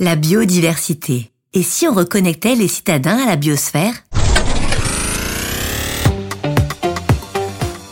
[0.00, 1.30] La biodiversité.
[1.52, 3.94] Et si on reconnectait les citadins à la biosphère?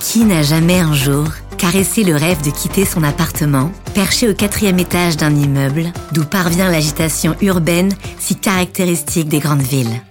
[0.01, 1.29] Qui n'a jamais un jour
[1.59, 6.73] caressé le rêve de quitter son appartement, perché au quatrième étage d'un immeuble, d'où parvient
[6.73, 10.03] l'agitation urbaine si caractéristique des grandes villes?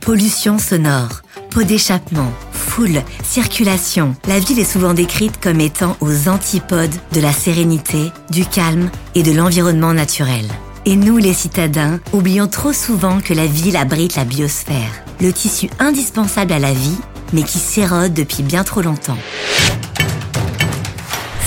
[0.00, 1.20] Pollution sonore,
[1.50, 4.16] pots d'échappement, foule, circulation.
[4.28, 9.22] La ville est souvent décrite comme étant aux antipodes de la sérénité, du calme et
[9.22, 10.46] de l'environnement naturel.
[10.86, 15.70] Et nous, les citadins, oublions trop souvent que la ville abrite la biosphère, le tissu
[15.78, 16.98] indispensable à la vie,
[17.32, 19.16] mais qui s'érode depuis bien trop longtemps.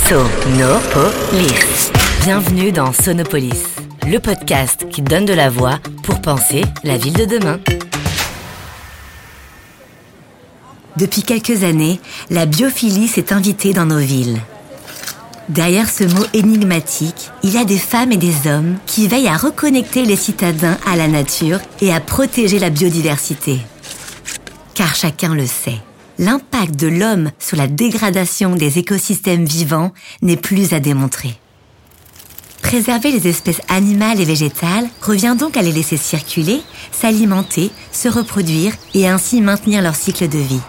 [0.10, 1.92] Sonopolis.
[2.24, 3.64] Bienvenue dans Sonopolis,
[4.08, 7.60] le podcast qui donne de la voix pour penser la ville de demain.
[10.96, 12.00] Depuis quelques années,
[12.32, 14.40] la biophilie s'est invitée dans nos villes.
[15.50, 19.38] Derrière ce mot énigmatique, il y a des femmes et des hommes qui veillent à
[19.38, 23.60] reconnecter les citadins à la nature et à protéger la biodiversité.
[24.74, 25.80] Car chacun le sait,
[26.20, 31.40] l'impact de l'homme sur la dégradation des écosystèmes vivants n'est plus à démontrer.
[32.62, 38.74] Préserver les espèces animales et végétales revient donc à les laisser circuler, s'alimenter, se reproduire
[38.94, 40.60] et ainsi maintenir leur cycle de vie.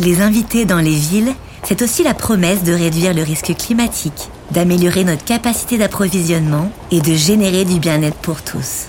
[0.00, 1.32] Les inviter dans les villes
[1.64, 7.14] c'est aussi la promesse de réduire le risque climatique, d'améliorer notre capacité d'approvisionnement et de
[7.14, 8.86] générer du bien-être pour tous.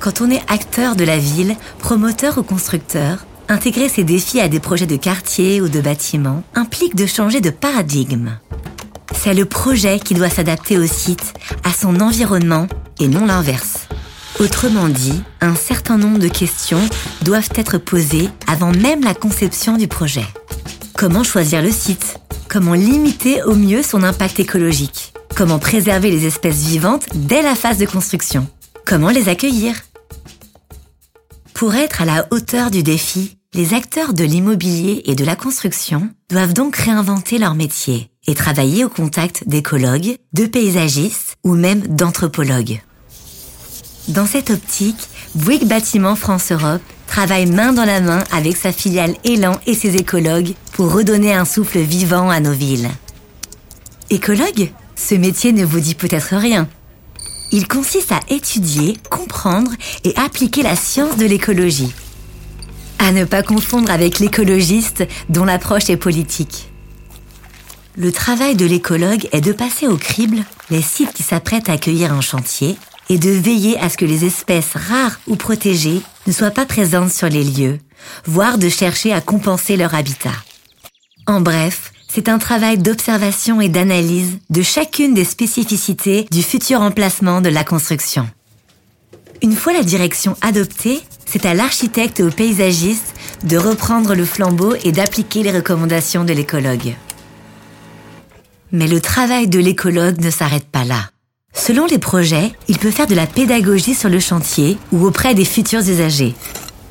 [0.00, 4.60] Quand on est acteur de la ville, promoteur ou constructeur, intégrer ces défis à des
[4.60, 8.38] projets de quartier ou de bâtiment implique de changer de paradigme.
[9.14, 11.34] C'est le projet qui doit s'adapter au site,
[11.64, 12.66] à son environnement
[12.98, 13.88] et non l'inverse.
[14.38, 16.80] Autrement dit, un certain nombre de questions
[17.22, 20.24] doivent être posées avant même la conception du projet.
[21.00, 22.20] Comment choisir le site?
[22.46, 25.14] Comment limiter au mieux son impact écologique?
[25.34, 28.46] Comment préserver les espèces vivantes dès la phase de construction?
[28.84, 29.74] Comment les accueillir?
[31.54, 36.10] Pour être à la hauteur du défi, les acteurs de l'immobilier et de la construction
[36.28, 42.82] doivent donc réinventer leur métier et travailler au contact d'écologues, de paysagistes ou même d'anthropologues.
[44.08, 49.14] Dans cette optique, Bouygues Bâtiment France Europe travaille main dans la main avec sa filiale
[49.24, 52.88] Elan et ses écologues pour redonner un souffle vivant à nos villes.
[54.08, 56.70] Écologue Ce métier ne vous dit peut-être rien.
[57.52, 59.72] Il consiste à étudier, comprendre
[60.04, 61.92] et appliquer la science de l'écologie.
[62.98, 66.70] À ne pas confondre avec l'écologiste dont l'approche est politique.
[67.98, 70.38] Le travail de l'écologue est de passer au crible
[70.70, 72.78] les sites qui s'apprêtent à accueillir un chantier
[73.10, 77.12] et de veiller à ce que les espèces rares ou protégées ne soient pas présentes
[77.12, 77.80] sur les lieux,
[78.24, 80.32] voire de chercher à compenser leur habitat.
[81.30, 87.40] En bref, c'est un travail d'observation et d'analyse de chacune des spécificités du futur emplacement
[87.40, 88.28] de la construction.
[89.40, 93.14] Une fois la direction adoptée, c'est à l'architecte et au paysagiste
[93.44, 96.96] de reprendre le flambeau et d'appliquer les recommandations de l'écologue.
[98.72, 101.10] Mais le travail de l'écologue ne s'arrête pas là.
[101.54, 105.44] Selon les projets, il peut faire de la pédagogie sur le chantier ou auprès des
[105.44, 106.34] futurs usagers,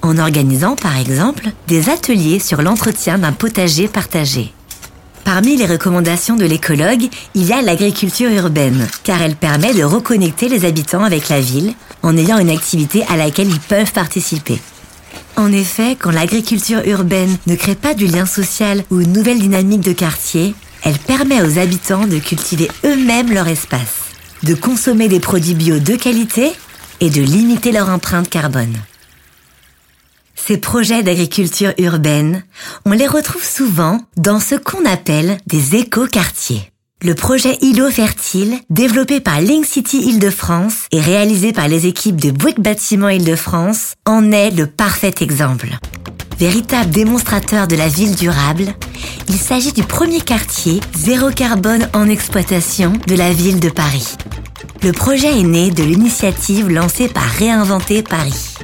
[0.09, 4.53] en organisant par exemple des ateliers sur l'entretien d'un potager partagé.
[5.24, 10.50] Parmi les recommandations de l'écologue, il y a l'agriculture urbaine, car elle permet de reconnecter
[10.50, 14.59] les habitants avec la ville en ayant une activité à laquelle ils peuvent participer.
[15.36, 19.81] En effet, quand l'agriculture urbaine ne crée pas du lien social ou une nouvelle dynamique
[19.81, 24.09] de quartier, elle permet aux habitants de cultiver eux-mêmes leur espace
[24.44, 26.52] de consommer des produits bio de qualité
[27.00, 28.78] et de limiter leur empreinte carbone.
[30.48, 32.44] Ces projets d'agriculture urbaine,
[32.86, 36.72] on les retrouve souvent dans ce qu'on appelle des éco-quartiers.
[37.04, 42.32] Le projet îlot fertile, développé par Link City Île-de-France et réalisé par les équipes de
[42.32, 45.70] Bouygues Bâtiment Île-de-France, en est le parfait exemple.
[46.40, 48.74] Véritable démonstrateur de la ville durable,
[49.28, 54.16] il s'agit du premier quartier zéro carbone en exploitation de la ville de Paris.
[54.82, 58.56] Le projet est né de l'initiative lancée par Réinventer Paris.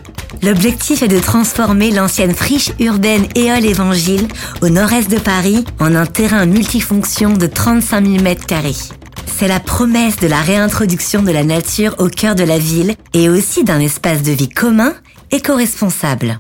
[0.45, 4.27] L'objectif est de transformer l'ancienne friche urbaine Éole Évangile
[4.61, 8.91] au nord-est de Paris en un terrain multifonction de 35 000 m2.
[9.25, 13.27] C'est la promesse de la réintroduction de la nature au cœur de la ville et
[13.27, 14.93] aussi d'un espace de vie commun
[15.31, 16.37] éco-responsable.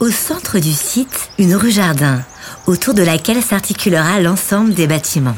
[0.00, 2.22] Au centre du site, une rue jardin,
[2.66, 5.36] autour de laquelle s'articulera l'ensemble des bâtiments.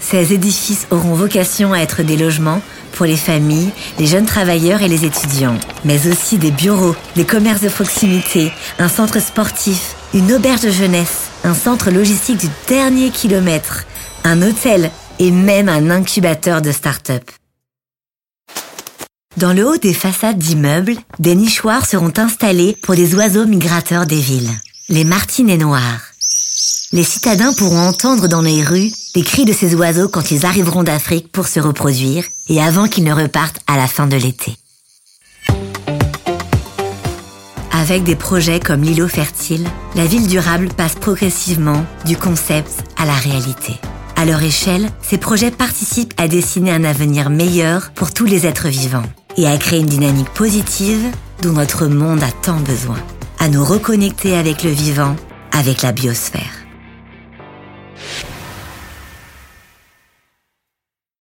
[0.00, 2.62] Ces édifices auront vocation à être des logements
[2.92, 7.60] pour les familles, les jeunes travailleurs et les étudiants, mais aussi des bureaux, des commerces
[7.60, 13.84] de proximité, un centre sportif, une auberge de jeunesse, un centre logistique du dernier kilomètre,
[14.24, 17.30] un hôtel, et même un incubateur de start-up.
[19.36, 24.20] Dans le haut des façades d'immeubles, des nichoirs seront installés pour des oiseaux migrateurs des
[24.20, 24.50] villes,
[24.88, 26.00] les martinets noirs.
[26.96, 30.82] Les citadins pourront entendre dans les rues les cris de ces oiseaux quand ils arriveront
[30.82, 34.56] d'Afrique pour se reproduire et avant qu'ils ne repartent à la fin de l'été.
[37.70, 43.12] Avec des projets comme l'îlot fertile, la ville durable passe progressivement du concept à la
[43.12, 43.74] réalité.
[44.16, 48.68] À leur échelle, ces projets participent à dessiner un avenir meilleur pour tous les êtres
[48.68, 49.04] vivants
[49.36, 51.04] et à créer une dynamique positive
[51.42, 52.96] dont notre monde a tant besoin.
[53.38, 55.14] À nous reconnecter avec le vivant,
[55.52, 56.65] avec la biosphère.